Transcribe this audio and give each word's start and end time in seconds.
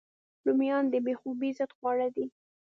رومیان 0.45 0.83
د 0.89 0.95
بې 1.05 1.13
خوبۍ 1.19 1.51
ضد 1.57 1.71
خواړه 1.77 2.07
دي 2.15 2.25